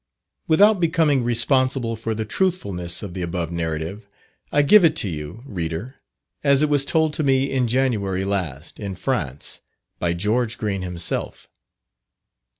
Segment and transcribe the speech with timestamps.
[0.47, 4.07] Without becoming responsible for the truthfulness of the above narrative,
[4.51, 5.97] I give it to you, reader,
[6.43, 9.61] as it was told to me in January last, in France,
[9.99, 11.47] by George Green himself.